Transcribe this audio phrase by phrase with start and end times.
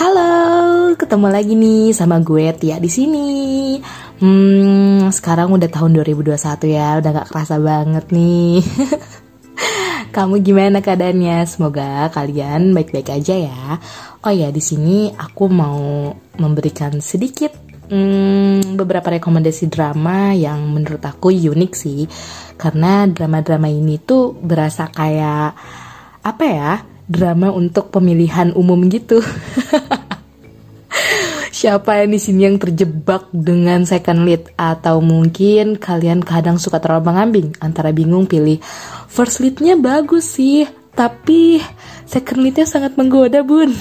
[0.00, 3.76] Halo, ketemu lagi nih sama gue Tia di sini.
[4.16, 6.40] Hmm, sekarang udah tahun 2021
[6.72, 8.64] ya, udah gak kerasa banget nih.
[10.16, 11.44] Kamu gimana keadaannya?
[11.44, 13.76] Semoga kalian baik-baik aja ya.
[14.24, 16.08] Oh ya, di sini aku mau
[16.40, 17.52] memberikan sedikit
[17.92, 22.08] hmm, beberapa rekomendasi drama yang menurut aku unik sih.
[22.56, 25.52] Karena drama-drama ini tuh berasa kayak
[26.24, 26.72] apa ya?
[27.10, 29.18] drama untuk pemilihan umum gitu.
[31.60, 37.12] Siapa yang di sini yang terjebak dengan second lead atau mungkin kalian kadang suka terlalu
[37.12, 38.56] mengambing antara bingung pilih
[39.12, 40.64] first leadnya bagus sih,
[40.96, 41.60] tapi
[42.08, 43.76] second leadnya sangat menggoda bun.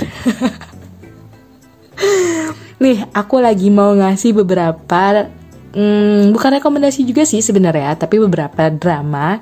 [2.84, 5.32] Nih, aku lagi mau ngasih beberapa
[5.72, 9.40] hmm, bukan rekomendasi juga sih sebenarnya, tapi beberapa drama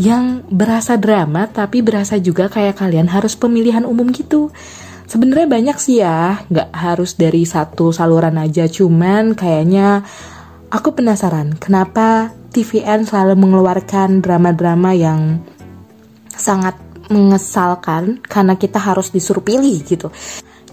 [0.00, 4.48] yang berasa drama tapi berasa juga kayak kalian harus pemilihan umum gitu.
[5.06, 10.02] Sebenarnya banyak sih ya, nggak harus dari satu saluran aja, cuman kayaknya
[10.70, 15.38] aku penasaran kenapa TVN selalu mengeluarkan drama-drama yang
[16.34, 16.74] sangat
[17.06, 20.10] mengesalkan karena kita harus disuruh pilih gitu.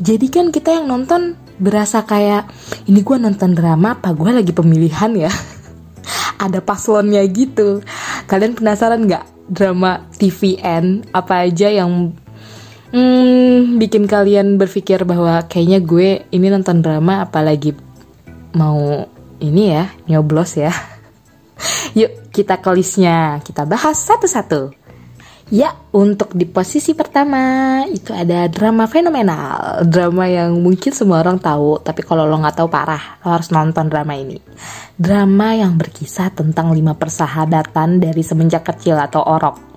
[0.02, 2.50] Jadi kan kita yang nonton berasa kayak
[2.89, 5.31] ini gue nonton drama apa gue lagi pemilihan ya.
[6.44, 7.80] Ada paslonnya gitu
[8.28, 12.16] Kalian penasaran nggak drama TVN apa aja yang
[12.94, 17.73] hmm, bikin kalian berpikir bahwa kayaknya gue ini nonton drama apalagi
[18.53, 19.09] mau
[19.41, 20.72] ini ya nyoblos ya.
[21.99, 24.86] Yuk kita ke listnya, kita bahas satu-satu.
[25.53, 31.77] Ya, untuk di posisi pertama itu ada drama fenomenal, drama yang mungkin semua orang tahu,
[31.83, 34.39] tapi kalau lo nggak tahu parah, lo harus nonton drama ini.
[34.97, 39.73] Drama yang berkisah tentang lima persahabatan dari semenjak kecil atau orok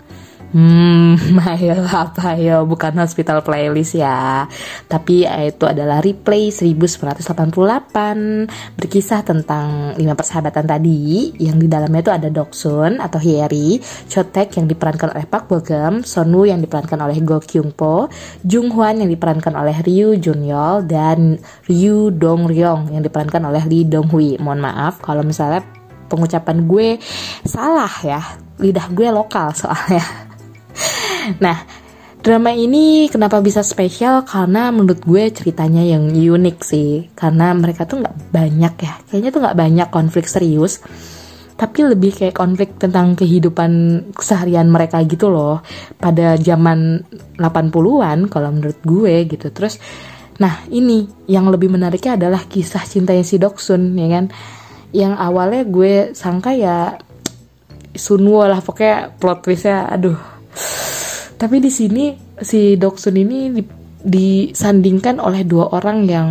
[0.57, 1.21] Hmm,
[1.53, 4.49] ayo apa yo bukan hospital playlist ya.
[4.89, 12.09] Tapi eh, itu adalah replay 1988 berkisah tentang lima persahabatan tadi yang di dalamnya itu
[12.09, 13.77] ada Doksun atau Hyeri,
[14.09, 18.09] Chotek yang diperankan oleh Park Bo Gum, Sonu yang diperankan oleh Go Kyung Po,
[18.41, 21.37] Jung Hwan yang diperankan oleh Ryu Jun Yol dan
[21.69, 24.41] Ryu Dong Ryong yang diperankan oleh Lee Dong Hui.
[24.41, 25.61] Mohon maaf kalau misalnya
[26.09, 26.97] pengucapan gue
[27.45, 28.25] salah ya.
[28.57, 30.26] Lidah gue lokal soalnya.
[31.39, 31.59] Nah,
[32.23, 34.27] drama ini kenapa bisa spesial?
[34.27, 37.07] Karena menurut gue ceritanya yang unik sih.
[37.15, 38.95] Karena mereka tuh nggak banyak ya.
[39.07, 40.83] Kayaknya tuh nggak banyak konflik serius.
[41.57, 43.71] Tapi lebih kayak konflik tentang kehidupan
[44.13, 45.63] keseharian mereka gitu loh.
[45.97, 47.01] Pada zaman
[47.39, 49.49] 80-an kalau menurut gue gitu.
[49.55, 49.79] Terus
[50.37, 54.25] Nah ini yang lebih menariknya adalah kisah cintanya si Doksun ya kan
[54.93, 57.01] Yang awalnya gue sangka ya
[57.97, 60.36] Sunwo lah pokoknya plot twistnya aduh
[61.37, 63.63] tapi di sini si Doksun ini di,
[64.01, 66.29] disandingkan oleh dua orang yang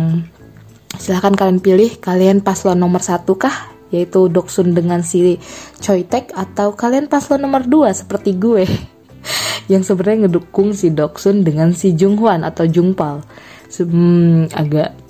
[0.98, 3.74] silahkan kalian pilih kalian paslon nomor satu kah?
[3.94, 5.38] Yaitu Doksun dengan si
[5.78, 8.66] Choi Tek atau kalian paslon nomor dua seperti gue?
[9.72, 13.22] Yang sebenarnya ngedukung si Doksun dengan si Jung Hwan atau Jung Pal.
[13.78, 15.06] Hmm, agak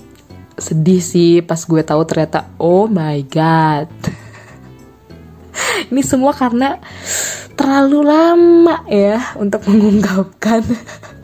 [0.57, 3.93] sedih sih pas gue tahu ternyata oh my god
[5.93, 6.79] ini semua karena
[7.57, 10.63] terlalu lama ya untuk mengungkapkan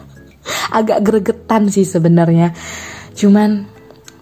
[0.78, 2.56] agak gregetan sih sebenarnya
[3.12, 3.68] cuman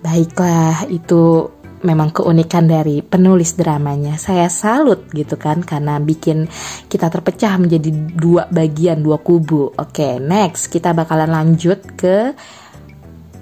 [0.00, 4.20] baiklah itu memang keunikan dari penulis dramanya.
[4.20, 6.48] Saya salut gitu kan karena bikin
[6.88, 9.72] kita terpecah menjadi dua bagian, dua kubu.
[9.76, 12.36] Oke, next kita bakalan lanjut ke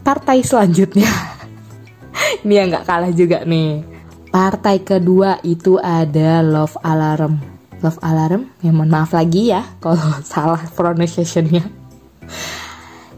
[0.07, 1.11] partai selanjutnya.
[2.47, 3.98] Ini yang gak kalah juga nih.
[4.29, 7.41] Partai kedua itu ada Love Alarm.
[7.81, 8.43] Love Alarm?
[8.61, 11.65] Ya mohon maaf lagi ya kalau salah pronunciationnya.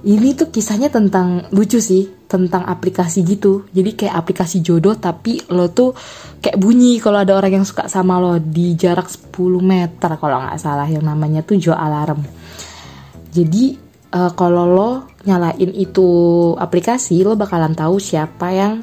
[0.01, 3.67] Ini tuh kisahnya tentang lucu sih tentang aplikasi gitu.
[3.75, 5.93] Jadi kayak aplikasi jodoh tapi lo tuh
[6.41, 10.57] kayak bunyi kalau ada orang yang suka sama lo di jarak 10 meter kalau nggak
[10.63, 12.23] salah yang namanya tuh Jo Alarm.
[13.35, 13.77] Jadi
[14.15, 14.91] uh, kalau lo
[15.27, 16.09] nyalain itu
[16.55, 18.81] aplikasi lo bakalan tahu siapa yang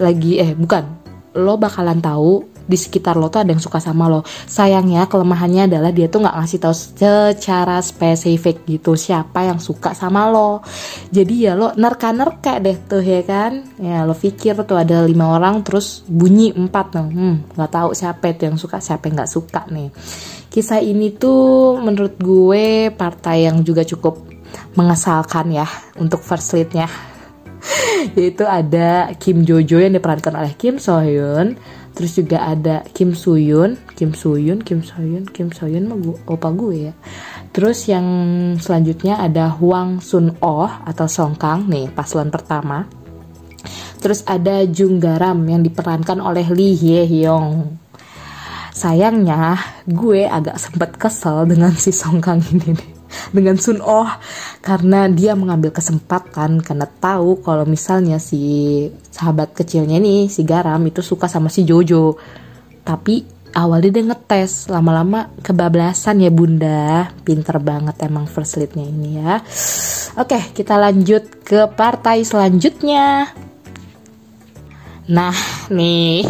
[0.00, 1.01] lagi eh bukan
[1.36, 4.22] lo bakalan tahu di sekitar lo tuh ada yang suka sama lo.
[4.26, 10.30] Sayangnya kelemahannya adalah dia tuh nggak ngasih tahu secara spesifik gitu siapa yang suka sama
[10.30, 10.62] lo.
[11.10, 13.66] Jadi ya lo nerka-nerka deh tuh ya kan?
[13.82, 16.94] Ya lo pikir tuh ada lima orang terus bunyi empat.
[16.96, 19.90] Nih hmm nggak tahu siapa itu yang suka siapa yang nggak suka nih.
[20.52, 24.20] Kisah ini tuh menurut gue partai yang juga cukup
[24.76, 25.64] mengesalkan ya
[25.96, 27.11] untuk first leadnya
[28.18, 31.56] yaitu ada Kim Jojo yang diperankan oleh Kim So Hyun
[31.92, 36.88] terus juga ada Kim Suyun Kim Suyun Kim Soyun Kim Soyun mah gue, opa gue
[36.88, 36.94] ya
[37.52, 38.06] Terus yang
[38.56, 42.88] selanjutnya ada Huang Sun Oh atau Song Kang nih paslon pertama.
[44.00, 47.76] Terus ada Jung Garam yang diperankan oleh Lee Hye Hyung.
[48.72, 52.91] Sayangnya gue agak sempat kesel dengan si Song Kang ini nih
[53.30, 54.10] dengan Sun Oh
[54.58, 60.98] karena dia mengambil kesempatan karena tahu kalau misalnya si sahabat kecilnya nih si Garam itu
[61.04, 62.18] suka sama si Jojo.
[62.82, 63.22] Tapi
[63.54, 67.14] awalnya dia ngetes lama-lama kebablasan ya bunda.
[67.22, 69.38] Pinter banget emang first leadnya ini ya.
[70.18, 73.30] Oke kita lanjut ke partai selanjutnya.
[75.12, 75.36] Nah
[75.70, 76.24] nih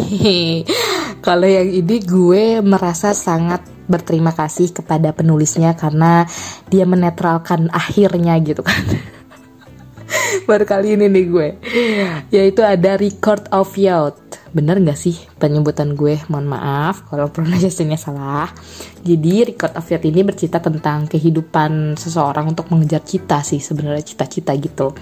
[1.25, 6.23] kalau yang ini gue merasa sangat berterima kasih kepada penulisnya karena
[6.71, 8.79] dia menetralkan akhirnya gitu kan.
[10.49, 11.47] Baru kali ini nih gue.
[12.29, 14.19] Yaitu ada record of youth.
[14.53, 16.21] Bener gak sih penyebutan gue?
[16.29, 18.49] Mohon maaf kalau pronunciasinya salah.
[19.01, 24.53] Jadi record of youth ini bercerita tentang kehidupan seseorang untuk mengejar cita sih sebenarnya cita-cita
[24.57, 24.93] gitu.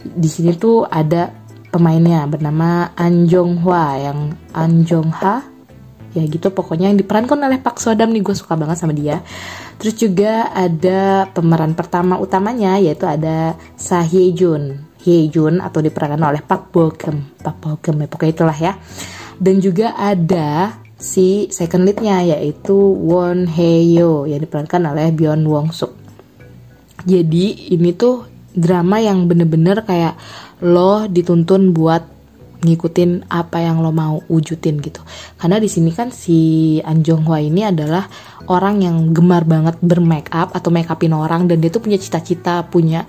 [0.00, 1.28] Di sini tuh ada
[1.68, 3.86] pemainnya bernama Anjong Hwa.
[4.00, 4.20] Yang
[4.56, 5.55] Anjong Ha
[6.16, 9.20] ya gitu pokoknya yang diperankan oleh Pak Sodam nih gue suka banget sama dia.
[9.76, 14.80] Terus juga ada pemeran pertama utamanya yaitu ada Sa Hye Jun.
[15.04, 17.36] Hye Jun atau diperankan oleh Pak Bo Kem.
[17.44, 18.72] Pak Bo Kem ya pokoknya itulah ya.
[19.36, 25.68] Dan juga ada si second leadnya yaitu Won Hye Yo yang diperankan oleh Byeon Wong
[25.76, 25.92] Suk.
[27.04, 28.24] Jadi ini tuh
[28.56, 30.16] drama yang bener-bener kayak
[30.64, 32.15] lo dituntun buat
[32.64, 35.04] ngikutin apa yang lo mau wujudin gitu.
[35.36, 38.08] Karena di sini kan si Anjong Hwa ini adalah
[38.48, 42.62] orang yang gemar banget bermake up atau make upin orang dan dia tuh punya cita-cita
[42.66, 43.04] punya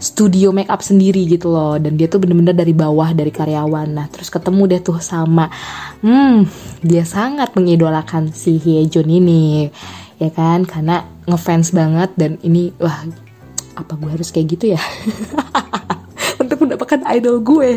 [0.00, 3.88] studio make up sendiri gitu loh dan dia tuh bener-bener dari bawah dari karyawan.
[3.92, 5.46] Nah, terus ketemu deh tuh sama
[6.02, 6.48] hmm,
[6.82, 9.70] dia sangat mengidolakan si Hye Jun ini.
[10.18, 10.66] Ya kan?
[10.66, 13.06] Karena ngefans banget dan ini wah
[13.78, 14.82] apa gue harus kayak gitu ya?
[16.88, 17.68] mendapatkan idol gue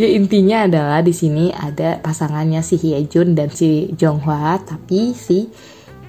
[0.00, 5.12] ya intinya adalah di sini ada pasangannya si Hye Jun dan si Jong Hwa tapi
[5.12, 5.52] si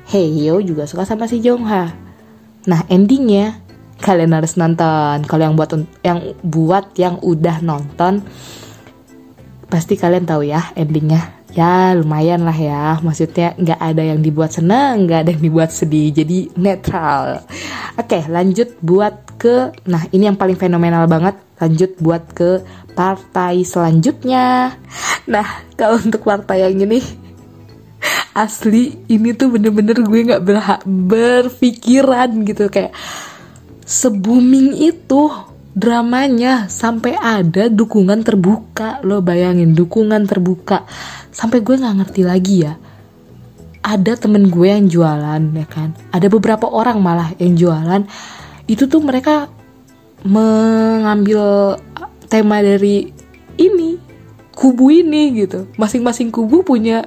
[0.07, 1.91] Hyo juga suka sama si Jong Ha
[2.65, 3.61] nah endingnya
[3.95, 5.23] kalian harus nonton.
[5.23, 5.71] Kalau yang buat
[6.03, 8.27] yang buat yang udah nonton
[9.71, 12.99] pasti kalian tahu ya endingnya ya lumayan lah ya.
[12.99, 16.11] Maksudnya nggak ada yang dibuat seneng nggak ada yang dibuat sedih.
[16.11, 17.47] Jadi netral.
[17.95, 21.39] Oke lanjut buat ke nah ini yang paling fenomenal banget.
[21.55, 22.59] Lanjut buat ke
[22.93, 24.75] partai selanjutnya.
[25.31, 25.47] Nah
[25.79, 26.99] kalau untuk partai yang ini
[28.35, 30.43] asli ini tuh bener-bener gue nggak
[30.83, 32.67] berpikiran gitu.
[32.67, 32.91] Kayak
[33.87, 35.31] se booming itu
[35.75, 39.03] dramanya sampai ada dukungan terbuka.
[39.03, 40.87] Lo bayangin dukungan terbuka.
[41.29, 42.73] Sampai gue nggak ngerti lagi ya.
[43.85, 45.93] Ada temen gue yang jualan ya kan?
[46.09, 48.07] Ada beberapa orang malah yang jualan.
[48.65, 49.51] Itu tuh mereka
[50.25, 51.77] mengambil
[52.31, 53.13] tema dari
[53.59, 53.99] ini
[54.55, 55.69] kubu ini gitu.
[55.77, 57.05] Masing-masing kubu punya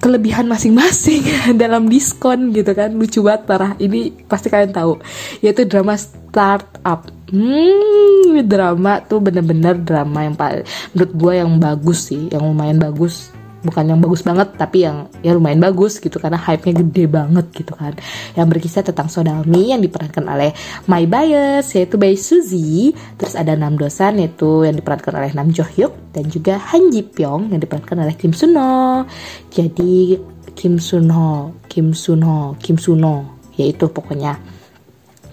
[0.00, 1.26] kelebihan masing-masing
[1.62, 2.94] dalam diskon gitu kan.
[2.94, 3.72] Lucu banget parah.
[3.80, 5.00] Ini pasti kalian tahu.
[5.42, 5.98] Yaitu drama
[6.30, 10.62] startup hmm drama tuh bener-bener drama yang paling
[10.94, 13.34] menurut gue yang bagus sih yang lumayan bagus.
[13.60, 17.76] Bukan yang bagus banget tapi yang ya lumayan bagus gitu karena hype-nya gede banget gitu
[17.76, 17.92] kan.
[18.32, 20.56] Yang berkisah tentang Sodalmi yang diperankan oleh
[20.88, 22.96] My Bias yaitu Bae Suzy.
[23.20, 25.92] Terus ada Nam Dosan yaitu yang diperankan oleh Nam Jo Hyuk.
[26.16, 29.04] Dan juga Han Ji Pyong yang diperankan oleh Kim Suno
[29.52, 30.16] jadi
[30.56, 34.40] Kim Sunho Kim Sunho Kim Suno yaitu pokoknya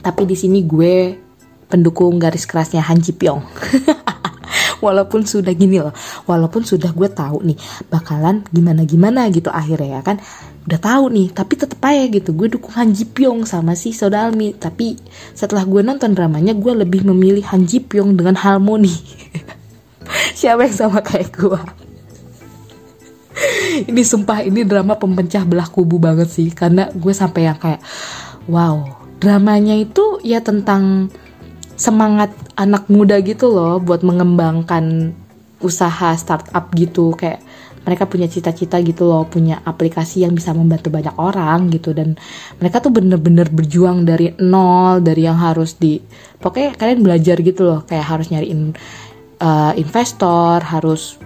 [0.07, 1.19] tapi di sini gue
[1.67, 3.43] pendukung garis kerasnya Han Ji Pyong.
[4.85, 5.91] Walaupun sudah gini loh
[6.29, 7.57] walaupun sudah gue tahu nih
[7.89, 10.21] bakalan gimana gimana gitu akhirnya ya kan.
[10.63, 14.53] Udah tahu nih tapi tetep aja gitu gue dukung Han Ji Pyong sama si Sodalmi
[14.55, 14.95] tapi
[15.33, 18.93] setelah gue nonton dramanya gue lebih memilih Han Ji Pyong dengan harmoni
[20.39, 21.61] siapa yang sama kayak gue?
[23.89, 26.49] Ini sumpah ini drama pempecah belah kubu banget sih.
[26.53, 27.81] Karena gue sampai yang kayak
[28.49, 31.09] wow dramanya itu ya tentang
[31.77, 35.13] semangat anak muda gitu loh buat mengembangkan
[35.61, 37.13] usaha startup gitu.
[37.13, 37.41] Kayak
[37.87, 41.93] mereka punya cita-cita gitu loh punya aplikasi yang bisa membantu banyak orang gitu.
[41.93, 42.17] Dan
[42.57, 46.01] mereka tuh bener-bener berjuang dari nol dari yang harus di
[46.41, 47.79] pokoknya kalian belajar gitu loh.
[47.85, 48.73] Kayak harus nyariin
[49.41, 51.17] uh, investor harus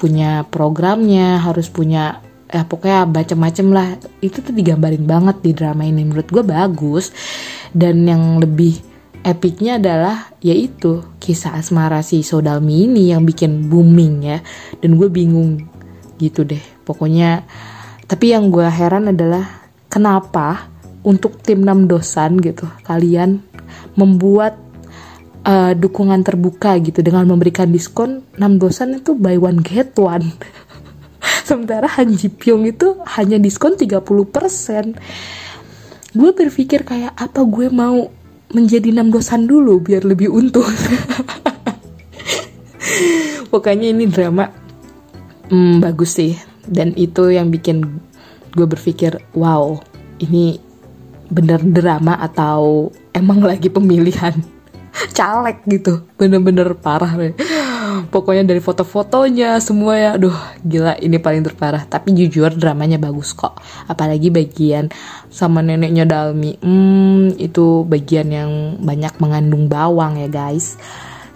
[0.00, 3.88] punya programnya harus punya ya pokoknya macem-macem lah.
[4.18, 6.02] Itu tuh digambarin banget di drama ini.
[6.02, 7.14] Menurut gue bagus.
[7.70, 8.76] Dan yang lebih
[9.22, 14.38] epicnya adalah yaitu kisah asmara si Sodalmi ini yang bikin booming ya.
[14.82, 15.62] Dan gue bingung
[16.18, 16.60] gitu deh.
[16.82, 17.46] Pokoknya
[18.10, 20.66] tapi yang gue heran adalah kenapa
[21.06, 23.38] untuk tim 6 dosan gitu kalian
[23.94, 24.58] membuat
[25.46, 30.26] uh, dukungan terbuka gitu dengan memberikan diskon 6 dosan itu buy one get one
[31.50, 34.06] sementara Han Ji Pyong itu hanya diskon 30%
[36.10, 38.10] gue berpikir kayak apa gue mau
[38.50, 40.66] menjadi 6 dosan dulu biar lebih untung?
[43.54, 44.50] Pokoknya ini drama
[45.50, 46.34] hmm, bagus sih.
[46.66, 47.82] Dan itu yang bikin
[48.54, 49.78] gue berpikir wow
[50.18, 50.58] ini
[51.30, 54.34] bener drama atau emang lagi pemilihan?
[55.16, 57.34] Caleg gitu bener-bener parah deh
[58.08, 60.10] pokoknya dari foto-fotonya semua ya.
[60.16, 61.84] Aduh gila ini paling terparah.
[61.84, 63.60] Tapi jujur dramanya bagus kok.
[63.90, 64.88] Apalagi bagian
[65.28, 66.56] sama neneknya Dalmi.
[66.64, 70.80] Hmm itu bagian yang banyak mengandung bawang ya guys.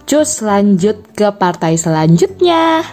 [0.05, 2.85] Cus lanjut ke partai selanjutnya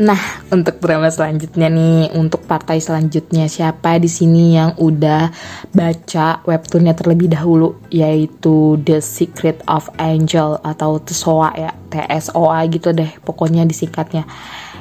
[0.00, 0.16] Nah,
[0.48, 5.28] untuk drama selanjutnya nih, untuk partai selanjutnya siapa di sini yang udah
[5.76, 13.12] baca webtoonnya terlebih dahulu yaitu The Secret of Angel atau TSOA ya, TSOA gitu deh,
[13.20, 14.24] pokoknya disingkatnya.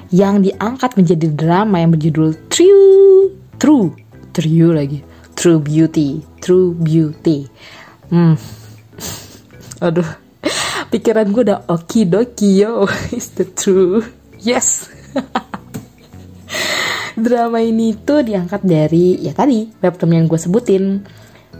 [0.07, 3.91] Yang diangkat menjadi drama yang berjudul True True
[4.31, 5.03] True lagi.
[5.35, 7.43] True Beauty, True Beauty.
[8.07, 8.39] Hmm.
[9.85, 10.07] Aduh.
[10.89, 14.01] Pikiran gue udah okidoki yo, is the true.
[14.39, 14.99] Yes.
[17.19, 20.85] drama ini tuh diangkat dari ya tadi webtoon yang gue sebutin.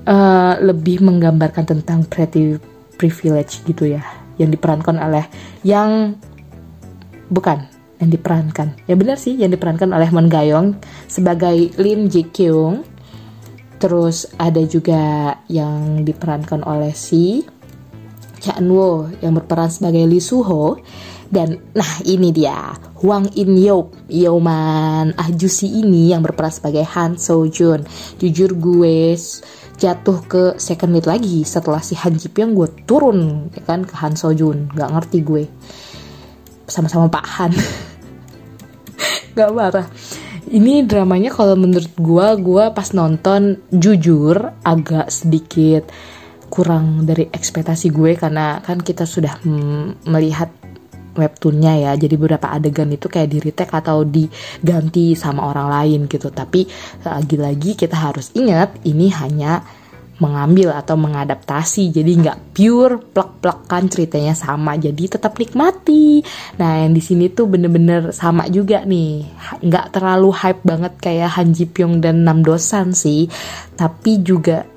[0.10, 2.58] Uh, lebih menggambarkan tentang pretty
[2.98, 4.02] privilege gitu ya
[4.42, 5.28] yang diperankan oleh
[5.62, 6.16] yang
[7.30, 7.68] bukan
[8.00, 8.80] yang diperankan.
[8.88, 12.88] Ya benar sih yang diperankan oleh Mon Gayong sebagai Lim Ji Kyung
[13.80, 17.44] terus ada juga yang diperankan oleh si
[18.40, 20.80] Cha Wo yang berperan sebagai Lee Suho
[21.30, 22.74] dan nah ini dia.
[23.00, 25.14] Hwang In Yeop Yeoman.
[25.16, 27.86] Ahjusi ini yang berperan sebagai Han So Jun
[28.20, 29.16] Jujur gue
[29.80, 33.96] jatuh ke second lead lagi setelah si Han Ji Pyong gue turun ya kan ke
[33.96, 35.44] Han So Jun Gak ngerti gue.
[36.66, 37.52] Sama-sama Pak Han.
[39.38, 39.88] Gak marah.
[40.50, 45.86] Ini dramanya kalau menurut gue gue pas nonton jujur agak sedikit
[46.50, 49.38] kurang dari ekspektasi gue karena kan kita sudah
[50.10, 50.50] melihat
[51.20, 51.92] webtoonnya ya.
[52.00, 56.32] Jadi beberapa adegan itu kayak di retake atau diganti sama orang lain gitu.
[56.32, 56.64] Tapi
[57.04, 59.62] lagi-lagi kita harus ingat ini hanya
[60.20, 61.96] mengambil atau mengadaptasi.
[61.96, 64.76] Jadi nggak pure plek-plekan ceritanya sama.
[64.76, 66.22] Jadi tetap nikmati.
[66.60, 69.26] Nah yang di sini tuh bener-bener sama juga nih.
[69.64, 73.32] Nggak terlalu hype banget kayak Han Ji Pyong dan Nam Dosan sih.
[73.80, 74.68] Tapi juga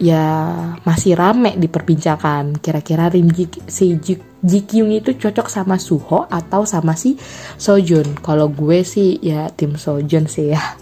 [0.00, 0.52] ya
[0.84, 2.60] masih rame diperbincangkan.
[2.60, 4.00] Kira-kira Rim Ji, si
[4.44, 7.16] Ji, Kyung itu cocok sama Suho atau sama si
[7.56, 8.20] Sojun?
[8.20, 10.62] Kalau gue sih ya tim Sojun sih ya.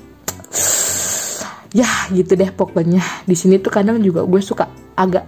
[1.74, 3.02] Ya gitu deh pokoknya.
[3.26, 5.26] Di sini tuh kadang juga gue suka agak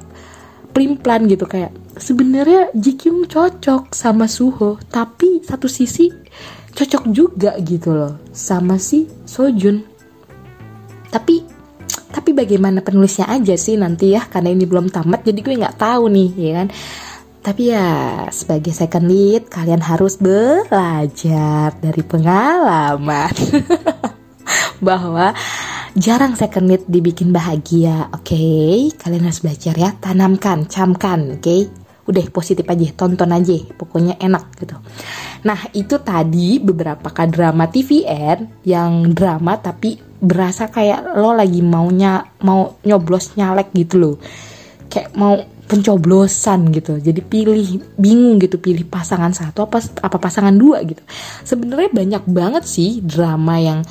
[0.76, 6.12] plan gitu kayak sebenarnya Ji Kyung cocok sama Suho, tapi satu sisi
[6.76, 9.83] cocok juga gitu loh sama si Sojun.
[11.11, 11.56] Tapi
[12.12, 16.09] tapi bagaimana penulisnya aja sih nanti ya karena ini belum tamat jadi gue nggak tahu
[16.09, 16.68] nih ya kan
[17.47, 23.31] tapi ya sebagai second lead kalian harus belajar dari pengalaman
[24.87, 25.31] bahwa
[25.95, 28.91] jarang second lead dibikin bahagia oke okay?
[28.99, 31.71] kalian harus belajar ya tanamkan camkan oke okay?
[32.11, 34.75] udah positif aja tonton aja pokoknya enak gitu
[35.47, 42.75] nah itu tadi beberapa drama TVN yang drama tapi berasa kayak lo lagi maunya mau
[42.83, 44.17] nyoblos nyalek gitu loh
[44.91, 46.99] kayak mau pencoblosan gitu.
[47.02, 51.02] Jadi pilih bingung gitu pilih pasangan satu apa apa pasangan dua gitu.
[51.42, 53.82] Sebenarnya banyak banget sih drama yang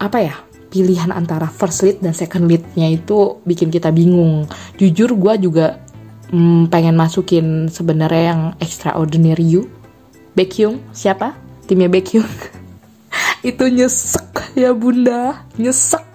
[0.00, 0.34] apa ya
[0.70, 4.46] pilihan antara first lead dan second leadnya itu bikin kita bingung.
[4.78, 5.82] Jujur gue juga
[6.30, 9.62] hmm, pengen masukin sebenarnya yang extraordinary you.
[10.38, 11.34] Baekhyun siapa?
[11.66, 12.26] Timnya Baekhyun.
[13.50, 15.42] Itu nyesek ya bunda.
[15.58, 16.06] Nyesek.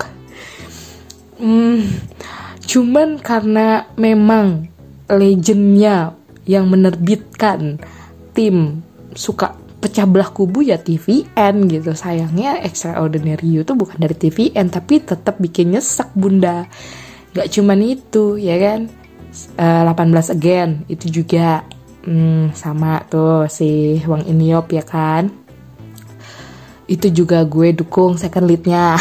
[1.36, 1.84] Hmm,
[2.66, 4.70] cuman karena memang
[5.10, 7.82] legendnya yang menerbitkan
[8.34, 8.82] tim
[9.14, 11.94] suka pecah belah kubu ya TVN gitu.
[11.94, 16.66] Sayangnya Extraordinary You tuh bukan dari TVN tapi tetap bikin nyesek bunda.
[17.38, 18.90] Gak cuman itu ya kan?
[19.60, 21.62] Uh, eh, 18 again itu juga.
[22.06, 25.30] Hmm, sama tuh si Wang Iniop ya kan?
[26.86, 28.94] Itu juga gue dukung second leadnya.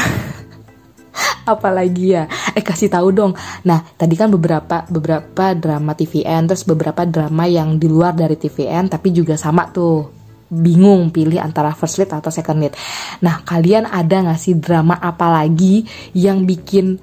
[1.52, 2.24] Apalagi ya
[2.58, 3.32] eh kasih tahu dong.
[3.66, 8.88] Nah tadi kan beberapa beberapa drama TVN terus beberapa drama yang di luar dari TVN
[8.90, 10.22] tapi juga sama tuh.
[10.54, 12.76] Bingung pilih antara first lead atau second lead.
[13.24, 15.82] Nah, kalian ada gak sih drama apa lagi
[16.14, 16.94] yang bikin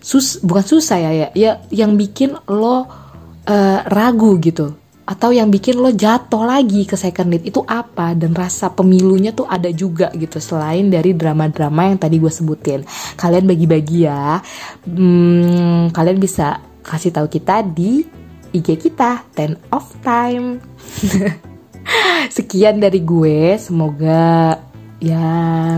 [0.00, 2.84] sus bukan susah ya ya, ya yang bikin lo uh,
[3.84, 4.79] ragu gitu
[5.10, 9.50] atau yang bikin lo jatuh lagi ke second lead itu apa dan rasa pemilunya tuh
[9.50, 12.86] ada juga gitu selain dari drama-drama yang tadi gue sebutin
[13.18, 14.38] kalian bagi-bagi ya
[14.86, 18.06] hmm, kalian bisa kasih tahu kita di
[18.54, 20.62] IG kita ten of time
[22.30, 24.56] Sekian dari gue, semoga
[25.00, 25.24] ya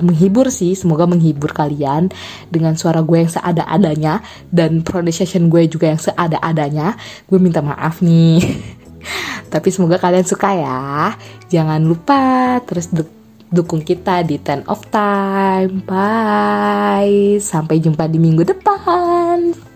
[0.02, 2.10] menghibur sih, semoga menghibur kalian
[2.50, 4.18] dengan suara gue yang seada-adanya
[4.50, 6.98] dan pronunciation gue juga yang seada-adanya.
[7.30, 8.42] Gue minta maaf nih.
[9.52, 11.14] Tapi semoga kalian suka ya.
[11.48, 13.04] Jangan lupa terus du
[13.52, 15.84] dukung kita di Ten of Time.
[15.84, 17.36] Bye.
[17.38, 19.71] Sampai jumpa di minggu depan.